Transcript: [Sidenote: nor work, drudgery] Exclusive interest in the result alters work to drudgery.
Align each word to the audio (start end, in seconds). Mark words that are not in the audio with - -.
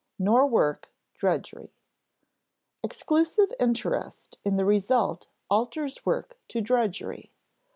[Sidenote: 0.17 0.31
nor 0.33 0.47
work, 0.47 0.89
drudgery] 1.13 1.75
Exclusive 2.83 3.53
interest 3.59 4.39
in 4.43 4.55
the 4.55 4.65
result 4.65 5.27
alters 5.47 6.03
work 6.07 6.39
to 6.47 6.59
drudgery. 6.59 7.31